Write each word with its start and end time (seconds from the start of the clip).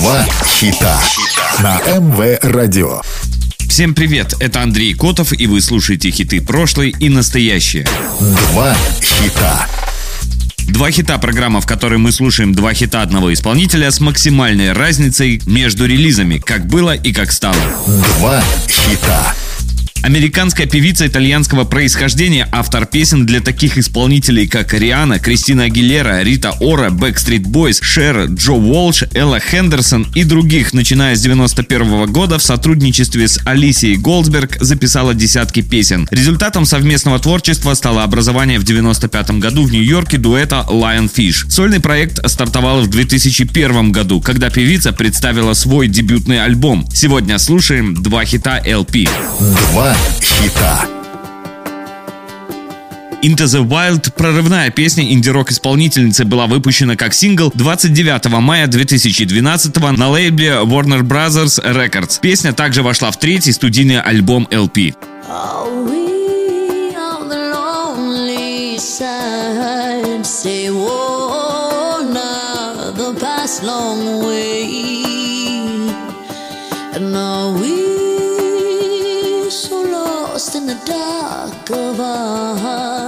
Два 0.00 0.24
хита 0.46 0.98
на 1.58 1.78
МВ 1.80 2.38
Радио. 2.40 3.02
Всем 3.68 3.94
привет, 3.94 4.34
это 4.40 4.62
Андрей 4.62 4.94
Котов, 4.94 5.38
и 5.38 5.46
вы 5.46 5.60
слушаете 5.60 6.10
хиты 6.10 6.40
прошлой 6.40 6.94
и 6.98 7.10
настоящие. 7.10 7.86
Два 8.18 8.74
хита. 9.02 9.66
Два 10.68 10.90
хита 10.90 11.18
программа, 11.18 11.60
в 11.60 11.66
которой 11.66 11.98
мы 11.98 12.12
слушаем 12.12 12.54
два 12.54 12.72
хита 12.72 13.02
одного 13.02 13.30
исполнителя 13.30 13.90
с 13.90 14.00
максимальной 14.00 14.72
разницей 14.72 15.42
между 15.44 15.84
релизами, 15.84 16.38
как 16.38 16.66
было 16.66 16.94
и 16.94 17.12
как 17.12 17.30
стало. 17.30 17.60
Два 18.16 18.42
хита. 18.68 19.34
Американская 20.02 20.66
певица 20.66 21.06
итальянского 21.06 21.64
происхождения, 21.64 22.48
автор 22.52 22.86
песен 22.86 23.26
для 23.26 23.40
таких 23.40 23.76
исполнителей, 23.76 24.48
как 24.48 24.72
Риана, 24.72 25.18
Кристина 25.18 25.64
Агилера, 25.64 26.22
Рита 26.22 26.52
Ора, 26.60 26.88
Backstreet 26.88 27.42
Boys, 27.42 27.78
Шер, 27.82 28.24
Джо 28.24 28.52
Уолш, 28.52 29.04
Элла 29.14 29.40
Хендерсон 29.40 30.06
и 30.14 30.24
других, 30.24 30.72
начиная 30.72 31.14
с 31.14 31.20
91 31.20 32.10
года 32.10 32.38
в 32.38 32.42
сотрудничестве 32.42 33.28
с 33.28 33.40
Алисией 33.44 33.96
Голдсберг 33.96 34.56
записала 34.60 35.12
десятки 35.12 35.60
песен. 35.60 36.08
Результатом 36.10 36.64
совместного 36.64 37.18
творчества 37.18 37.74
стало 37.74 38.02
образование 38.02 38.58
в 38.58 38.64
95 38.64 39.32
году 39.32 39.64
в 39.64 39.72
Нью-Йорке 39.72 40.16
дуэта 40.16 40.64
Lion 40.68 41.12
Fish. 41.12 41.50
Сольный 41.50 41.80
проект 41.80 42.26
стартовал 42.28 42.80
в 42.80 42.88
2001 42.88 43.92
году, 43.92 44.22
когда 44.22 44.48
певица 44.48 44.92
представила 44.92 45.52
свой 45.52 45.88
дебютный 45.88 46.42
альбом. 46.42 46.88
Сегодня 46.92 47.38
слушаем 47.38 47.94
два 47.94 48.24
хита 48.24 48.62
LP. 48.64 49.08
Два 49.72 49.89
хита. 50.20 50.86
Into 53.22 53.44
the 53.44 53.62
Wild, 53.62 54.14
прорывная 54.14 54.70
песня 54.70 55.12
инди-рок 55.12 55.50
исполнительницы, 55.50 56.24
была 56.24 56.46
выпущена 56.46 56.96
как 56.96 57.12
сингл 57.12 57.52
29 57.54 58.40
мая 58.40 58.66
2012 58.66 59.76
на 59.98 60.08
лейбле 60.08 60.62
Warner 60.64 61.02
Brothers 61.02 61.62
Records. 61.62 62.18
Песня 62.20 62.54
также 62.54 62.82
вошла 62.82 63.10
в 63.10 63.18
третий 63.18 63.52
студийный 63.52 64.00
альбом 64.00 64.48
LP. 64.50 64.94
Say, 70.22 70.70
now 70.70 70.86
the 72.96 73.14
past 73.20 73.62
long 73.62 74.24
way. 74.24 74.49
In 80.60 80.66
the 80.66 80.74
dark 80.84 81.70
of 81.70 82.00
our 82.00 82.56
hearts 82.58 82.99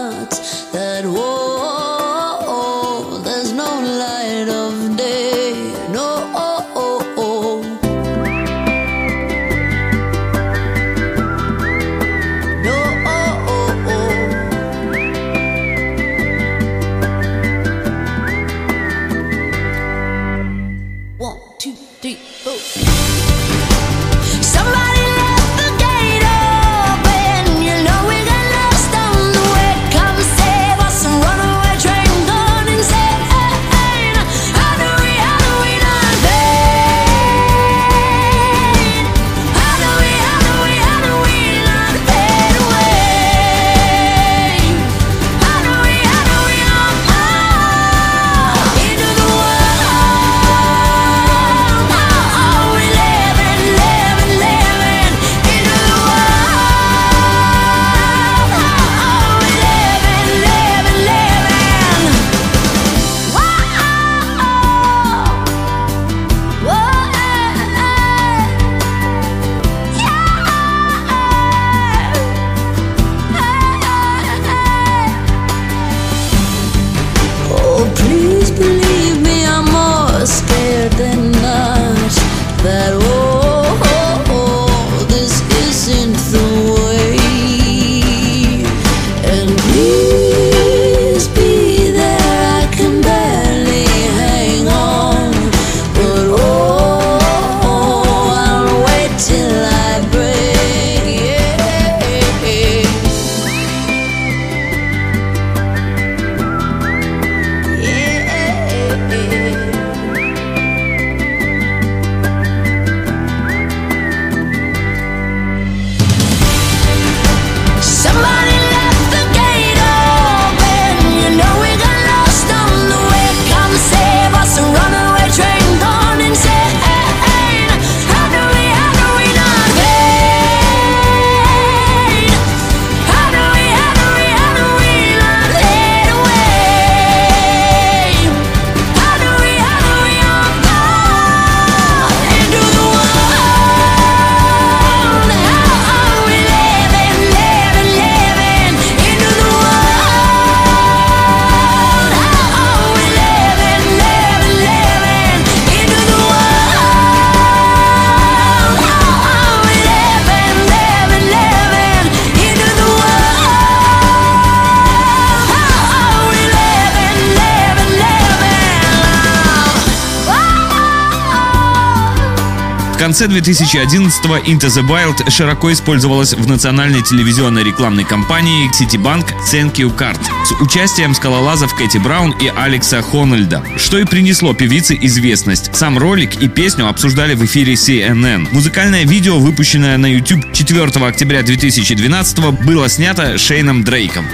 конце 173.13 173.27
2011-го 173.27 174.39
Into 174.39 174.69
the 174.69 174.83
Wild 174.89 175.31
широко 175.31 175.71
использовалась 175.71 176.33
в 176.33 176.49
национальной 176.49 177.03
телевизионной 177.03 177.63
рекламной 177.63 178.05
кампании 178.05 178.71
Citibank 178.71 179.27
Thank 179.53 179.75
You 179.75 179.95
Card 179.95 180.19
с 180.47 180.53
участием 180.63 181.15
скалолазов 181.15 181.75
Кэти 181.75 181.99
Браун 181.99 182.31
и 182.41 182.49
Алекса 182.49 183.03
Хональда, 183.03 183.63
что 183.77 183.99
и 183.99 184.05
принесло 184.05 184.55
певице 184.55 184.99
известность. 184.99 185.77
Сам 185.77 185.99
ролик 185.99 186.41
и 186.41 186.49
песню 186.49 186.89
обсуждали 186.89 187.35
в 187.35 187.45
эфире 187.45 187.75
CNN. 187.75 188.49
Музыкальное 188.51 189.05
видео, 189.05 189.39
выпущенное 189.39 189.99
на 189.99 190.07
YouTube 190.07 190.51
4 190.55 190.83
октября 191.07 191.43
2012 191.43 192.39
было 192.65 192.89
снято 192.89 193.37
Шейном 193.37 193.85
Дрейком. 193.85 194.25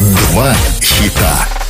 Два 0.00 0.56
хита. 0.82 1.63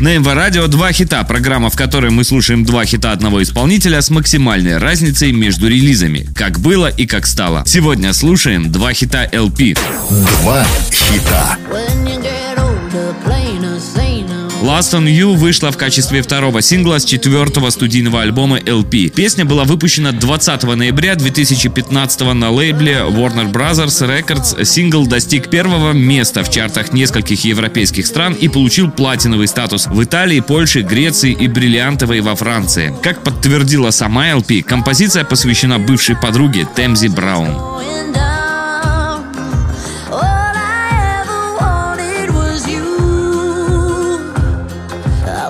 На 0.00 0.16
МВ 0.16 0.32
Радио 0.32 0.66
два 0.66 0.92
хита, 0.92 1.22
программа, 1.24 1.68
в 1.68 1.76
которой 1.76 2.10
мы 2.10 2.24
слушаем 2.24 2.64
два 2.64 2.86
хита 2.86 3.12
одного 3.12 3.42
исполнителя 3.42 4.00
с 4.00 4.08
максимальной 4.08 4.78
разницей 4.78 5.30
между 5.30 5.68
релизами, 5.68 6.26
как 6.34 6.58
было 6.58 6.86
и 6.86 7.04
как 7.04 7.26
стало. 7.26 7.64
Сегодня 7.66 8.14
слушаем 8.14 8.72
два 8.72 8.94
хита 8.94 9.26
LP. 9.26 9.78
Два 10.08 10.64
хита. 10.90 11.58
When 11.70 12.06
you 12.06 12.18
get 12.22 12.58
older, 12.58 13.14
plainer, 13.26 13.78
saner, 13.78 14.39
Last 14.62 14.92
on 14.92 15.06
You 15.06 15.36
вышла 15.36 15.72
в 15.72 15.78
качестве 15.78 16.20
второго 16.20 16.60
сингла 16.60 16.98
с 16.98 17.04
четвертого 17.04 17.70
студийного 17.70 18.20
альбома 18.20 18.58
LP. 18.58 19.08
Песня 19.08 19.46
была 19.46 19.64
выпущена 19.64 20.12
20 20.12 20.62
ноября 20.64 21.14
2015 21.14 22.34
на 22.34 22.50
лейбле 22.50 23.04
Warner 23.08 23.50
Brothers 23.50 24.06
Records. 24.06 24.62
Сингл 24.66 25.06
достиг 25.06 25.48
первого 25.48 25.92
места 25.92 26.44
в 26.44 26.50
чартах 26.50 26.92
нескольких 26.92 27.42
европейских 27.44 28.06
стран 28.06 28.34
и 28.34 28.48
получил 28.48 28.90
платиновый 28.90 29.48
статус 29.48 29.86
в 29.86 30.04
Италии, 30.04 30.40
Польше, 30.40 30.82
Греции 30.82 31.32
и 31.32 31.48
бриллиантовой 31.48 32.20
во 32.20 32.34
Франции. 32.34 32.94
Как 33.02 33.22
подтвердила 33.22 33.90
сама 33.90 34.28
LP, 34.28 34.62
композиция 34.62 35.24
посвящена 35.24 35.78
бывшей 35.78 36.16
подруге 36.16 36.68
Темзи 36.76 37.08
Браун. 37.08 37.56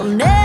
I'll 0.01 0.07
never 0.07 0.40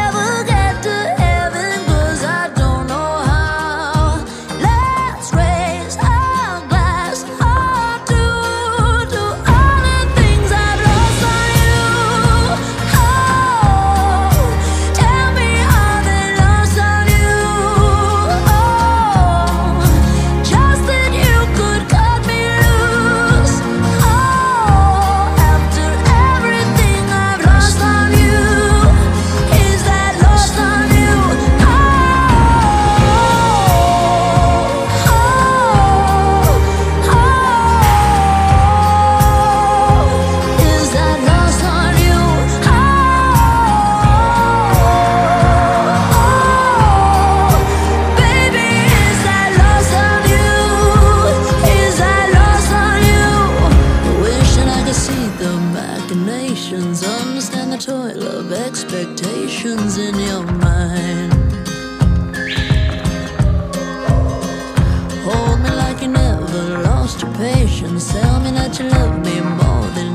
Hold 65.26 65.60
me 65.62 65.72
like 65.72 66.04
you 66.04 66.10
never 66.10 66.84
lost 66.84 67.22
your 67.24 67.34
patience. 67.34 68.12
Tell 68.12 68.40
me 68.42 68.52
that 68.52 68.78
you 68.78 68.88
love 68.90 69.26
me 69.26 69.42
more 69.42 69.88
than 69.96 70.15